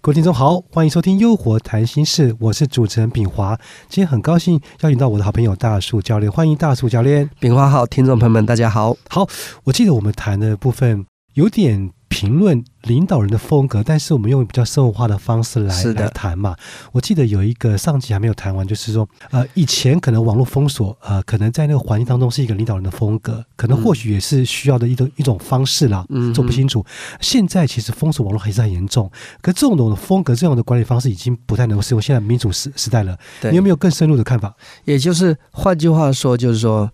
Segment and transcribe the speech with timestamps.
[0.00, 3.56] 各位听众好，欢迎收听《优活谈心事》，我是主持人炳华。
[3.88, 7.30] 今天很高兴邀请到我的好朋友大树教练，欢迎大树教练。
[7.38, 8.96] 炳华好，听众朋友们大家好。
[9.08, 9.28] 好，
[9.62, 11.92] 我记得我们谈的部分有点。
[12.22, 16.54] 评论领导人的风格，但是我们用比较生活化的方式来来谈嘛。
[16.92, 26.06] 我记得有一个上集还没有谈完，就是说，呃，以前可能网络封锁，呃，可能在那个环境当中是一个领导人的风格，可能或许也是需要的一种一种方式啦。
[26.10, 26.86] 嗯，做不清楚。
[27.20, 33.18] 现在其实封锁网络还是很严重，可这种的风格、这样的管理方式已经不太能够适用现在民主时时代了。
[33.50, 34.54] 你有没有更深入的看法？
[34.84, 36.88] 也就是换句话说，就是说。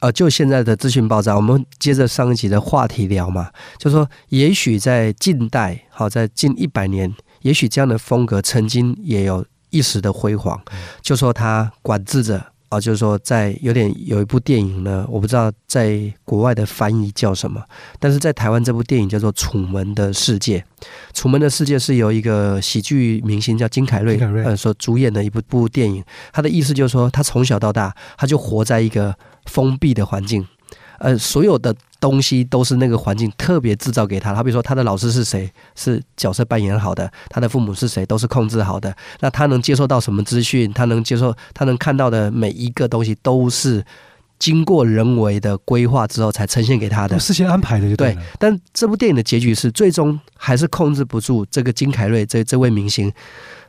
[0.00, 7.12] 呃，就现在的资讯爆炸，我们接着上一集的话题聊嘛，就说也许在近代，好，在近一百年，
[7.42, 10.60] 也许这样的风格曾经也有一时的辉煌，
[11.02, 17.62] 就说它管制着啊，就是说在有点有一部电影呢，我不知道在国外的翻译叫什么，
[17.98, 20.58] 但是在台湾这部电影叫做《楚门的世界》，
[21.12, 29.14] 《楚门的世界》是由一个喜剧明星叫金凯瑞呃所主演的一部部电影，他的意思就是说他从小到大他就活在一个。
[29.48, 30.46] 封闭的环境，
[30.98, 34.34] 呃，所有的东西都是那个环境特别制造给他。
[34.34, 38.94] 他比如说，他的老师是谁，是角色扮演好的；他的父母是谁，都是控制好的。
[39.20, 40.72] 那他能接受到什么资讯？
[40.72, 43.84] 他能接受，他能看到的每一个东西，都是
[44.38, 48.16] 经过人为的规划之后才呈现给他的，事先安排的，对。
[48.38, 53.12] 但这部电影的结局是，最终还是控制不住这个金凯瑞这这位明星。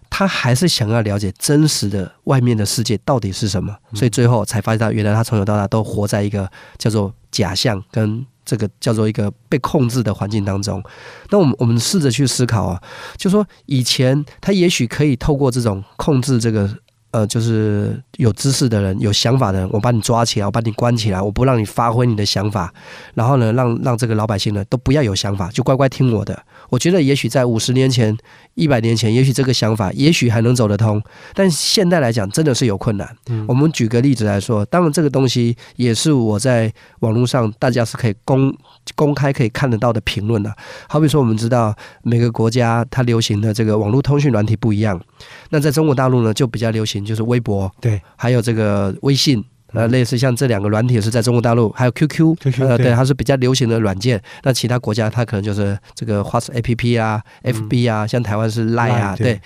[0.09, 10.83] 他还是想要了解真实的外面的世界到底是什么，所以最后才发现到，原来他从小到大都活在一个叫做假象跟这个叫做一个被控制的环境当中。
[11.29, 12.81] 那我们我们试着去思考啊，
[13.16, 16.69] 就说以前他也许可以透过这种控制这个。
[17.11, 22.71] 呃，就是有知识的人、有想法的人，我把你抓起来，我把你关起来，我不让你发挥你的想法，
[23.16, 26.44] 然后呢，让让这个老百姓呢都不要有想法，就乖乖听我的。
[26.69, 28.16] 我觉得也许在五十年前、
[28.53, 31.01] 一百年前，也许这个想法也许还能走得通，
[31.34, 33.09] 但现在来讲真的是有困难。
[33.47, 38.55] 我们举个例子来说，当然这个东西也是我在网络上大家是可以公
[38.95, 40.55] 公开可以看得到的评论的。
[40.88, 45.01] 好比说，我们知道每个国家它流行的这个网络通讯软体不一样，
[45.49, 46.99] 那在中国大陆呢就比较流行。
[47.09, 49.43] 就是微博，对，还有这个微信，
[49.73, 54.21] 呃，类似像这两个软体是在中国大陆，还有 QQ，呃，对，它是比较流行的软件。
[54.43, 59.41] 那其他国家它可能就是这个花式 APP 啊，FB 啊，像台湾是 Line 啊，对。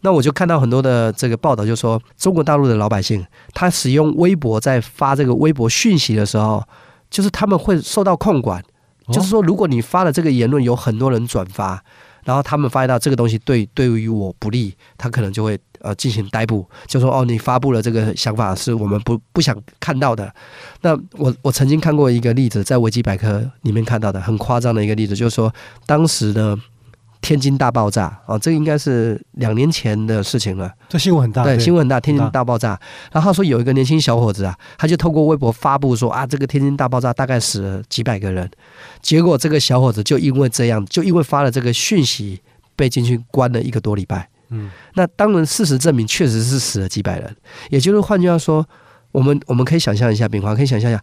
[0.00, 6.62] 那我就看到很多的这个报道，就说中国大陆的老百姓，他使用微博在发这个微博讯息的时候，
[7.10, 8.62] 就是他们会受到控管，
[9.12, 11.82] 就是说如果你发了这个言论，有很多人转发。
[12.24, 20.32] 然后他们发现到这个东西对对于我不利，他可能就会呃进行逮捕，就说哦，你发布了这个想法是我们不不想看到的。
[20.82, 25.52] 那我我曾经看过一个例子，在维基百科里面看到的很夸张的一个例子，就是说
[25.86, 26.56] 当时呢。
[27.22, 30.70] 天津大爆炸哦，这个应该是两年前的事情了。
[30.88, 32.00] 这新闻很大，对，新闻很大。
[32.00, 32.78] 天津大爆炸，
[33.12, 38.50] 然后他说有一个年轻小伙子啊，他就透过微博发布说啊，这个天津大爆炸大概死了几百个人。
[39.00, 42.40] 结果这个小伙子就因为这样，就因为发了这个讯息，
[42.74, 44.28] 被进去关了一个多礼拜。
[44.48, 47.36] 嗯，那当然事实证明确实是死了几百人。
[47.70, 48.68] 也就是换句话说，
[49.12, 51.00] 我们我们可以想象一下，炳华可以想象一下，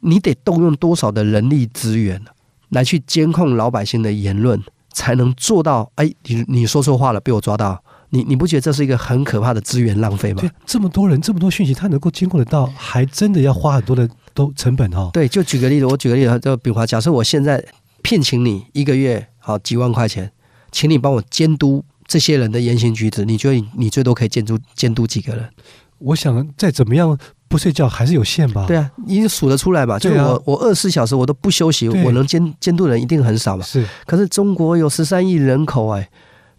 [0.00, 2.22] 你得动用多少的人力资源
[2.68, 4.62] 来去监控老百姓的言论。
[4.94, 10.42] 才能做到哎，你你说错话了，被我抓到，你你不觉得这是一个很可怕的资源浪费吗？
[10.64, 15.10] 这么多人，这么多讯息，他能够监控得到，还真的要花很多的都成本哦。
[15.12, 17.62] 对，就举个例子，我举个例子，就比如假设我现在
[18.02, 20.32] 聘请你一个月好几万块钱，
[20.72, 25.50] 请你帮我监督这些人的言行举止，你觉得你最多可以监督监督几个人？
[25.98, 27.18] 我想再怎么样。
[27.54, 28.64] 不睡觉还是有限吧？
[28.66, 29.96] 对啊，你数得出来吧？
[29.96, 33.62] 就是我，我二十四小时我都不休息，我能监监督人一定很少吧。
[33.64, 36.10] 是，可是中国有十三亿人口哎，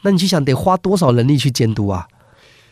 [0.04, 2.08] 那你去想得花多少人力去监督啊？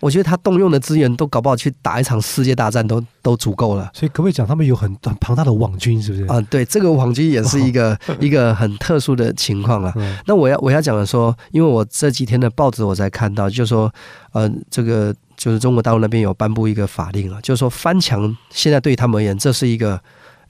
[0.03, 3.89] 我觉得他动用的资源都搞不好去打一场世界大战都都足够了。
[3.94, 6.25] 所以可不可以讲他们有很很庞大的网军，是不是？
[6.25, 9.94] 啊，对，这个网军也是一个 一个很特殊的情况啊。
[10.28, 13.92] 那我要我要讲的说，因为我这几天的报纸我才看到，就说
[14.33, 15.16] 呃这个。
[15.36, 20.00] 就是中国大陆那边有颁布一个法令啊，就是说翻墙现在对他们而言，这是一个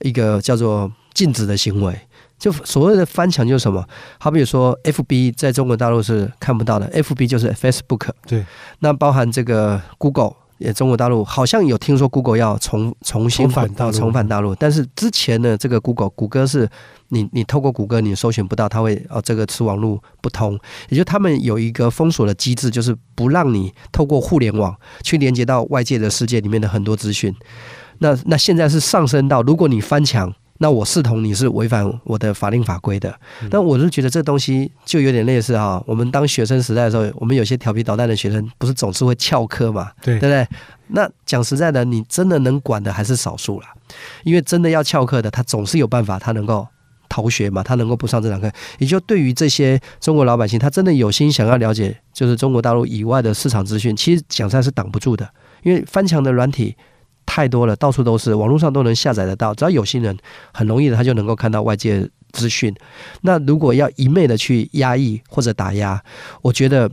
[0.01, 1.97] 一个叫做禁止的行为。
[2.37, 3.85] 就所谓的翻墙就是什么？
[4.19, 8.09] 好比说，FB 在中国大陆是看不到的，FB 就是 Facebook。
[8.27, 8.45] 对，
[8.79, 10.33] 那包含这个 Google。
[10.59, 16.69] 也中国大陆好像有听说 Google 要重重新返到重返大陆，但是之前呢，这个 Google 谷歌是
[17.09, 20.57] 你你透过谷歌你搜寻不到，它会哦这个吃网络不通，
[20.87, 27.33] 也就他们有一个封锁的机制，就是不让你透过互联网去连接到外界的世界里面的很多资讯。
[27.97, 30.33] 那那现在是上升到，如果你翻墙。
[30.59, 33.13] 那我视同你是违反我的法令法规的，
[33.49, 35.83] 但我是觉得这东西就有点类似哈。
[35.85, 39.91] 我们当学生时代的时候，我们有些调皮捣蛋的学生，不是总是会翘课嘛？
[40.01, 40.47] 对，对不对？
[40.87, 43.67] 那讲实在的，你真的能管的还是少数了，
[44.23, 46.65] 因为真的要翘课的，他总是有办法，他能够
[47.09, 48.49] 逃学嘛，他能够不上这堂课。
[48.77, 55.27] 也就对于这些中国老百姓，他真的有心想要了解，就是中国大陆以外的市场资讯，其实讲实在是挡不住的，
[55.63, 56.75] 因为翻墙的软体。
[57.25, 59.53] 太多了，到处都是，网络上都能下载得到。
[59.53, 60.17] 只要有心人，
[60.53, 62.73] 很容易的，他就能够看到外界资讯。
[63.21, 66.01] 那如果要一昧的去压抑或者打压，
[66.41, 66.89] 我觉得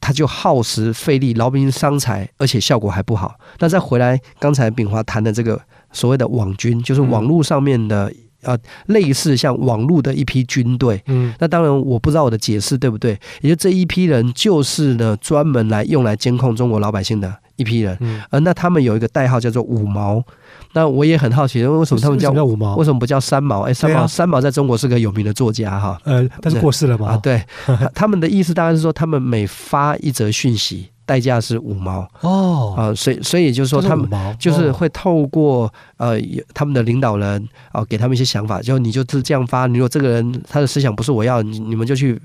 [0.00, 3.36] 他就耗时费力、劳民伤财，而且效果还不好。
[3.58, 5.60] 那再回来，刚才炳华谈的这个
[5.92, 11.02] 所谓的网军，就是网络上面的呃，类似像网络的一批军队。
[11.06, 17.34] 嗯，那当然我不知道我的解释对不对，也就这一批人就是呢，专门来用来监控中国老百姓的。
[17.56, 17.96] 一批人，
[18.30, 20.22] 呃，那他们有一个代号叫做五毛，
[20.72, 22.76] 那我也很好奇，为什么他们叫五毛？
[22.76, 23.62] 为什么不叫三毛？
[23.62, 27.08] 哎，三毛，三毛在中国是个有名的作家哈，呃，但是过世了嘛？
[27.08, 27.42] 啊，对，
[27.94, 30.88] 他们的意思大概是说，他们每发一则讯息。
[31.06, 34.08] 代价是五毛哦，啊，所以所以就是说，他们
[34.38, 36.18] 就是会透过呃
[36.54, 39.66] 他们的领导人啊，给他们一些想法，就你就是这样发。
[39.66, 42.18] 你如果这个人他的思想不是我要，你你们就去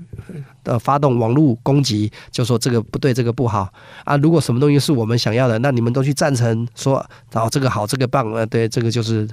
[0.70, 3.68] 呃发动网络攻击，就说这个不对，这个不好
[4.04, 4.16] 啊。
[4.18, 9.28] 如果什么东西是我们想要的，那你们都去赞成说，然后这个好，这个棒，呃，对，这个就是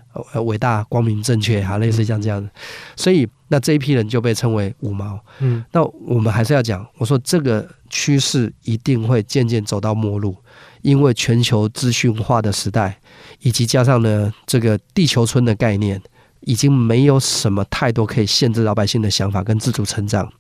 [0.46, 2.50] 伟大、光明、正确啊，类似像这样子。
[2.96, 5.20] 所以那这一批人就被称为五毛。
[5.40, 7.68] 嗯，那我们还是要讲，我说这个。
[7.90, 10.36] 趋势一定会渐渐走到末路，
[10.82, 13.00] 因为全球资讯化的时代，
[13.40, 16.02] 以及加上呢这个地球村的概念，
[16.42, 20.32] 已经没有什么太多可以限制老百姓的想法跟自主成长。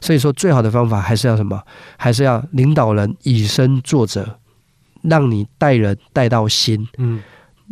[0.00, 1.62] 所以说，最好的方法还是要什么？
[1.96, 4.38] 还是要领导人以身作则，
[5.02, 7.20] 让你带人带到心，嗯，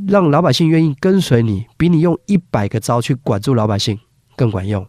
[0.09, 3.99] 让老百姓愿意跟随你，比你用一百个招去管住老百姓
[4.37, 4.87] 更管用。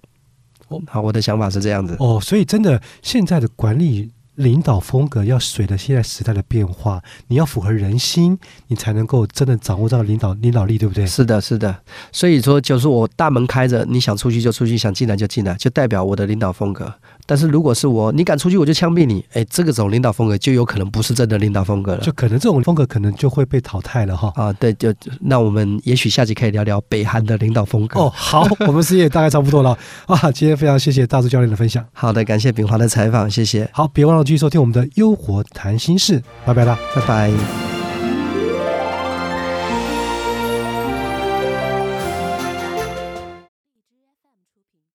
[0.88, 1.95] 好，我的想法是这样子。
[1.99, 4.11] 哦，所以真的现在的管理。
[4.41, 11.05] 领导风格要随着现在时代的变化，你要符合人心，你才能够真的掌握到领导领导力，对不对？
[11.05, 11.75] 是的，是的。
[12.11, 16.91] 所以说，就是我大门开着，你想出去就出去，想进来就进来，就代表我的领导风格。
[17.25, 24.31] 但是如果是我，你敢出去我就枪毙你，哎，这个种领导风格就有可能不是真的领导风格了，就可能这种风格可能就会被淘汰了哈。
[24.35, 28.00] 啊，对，就那我们也许下集可以聊聊北韩的领导风格。
[28.00, 30.31] 哦，好， 我们时间大概差不多了啊。
[30.31, 31.85] 今天非常谢谢大柱教练的分享。
[31.94, 33.69] 好的，感谢炳华的采访，谢谢。
[33.74, 37.70] 好，别忘了继续收听我们的优活谈心事，拜拜啦，拜拜。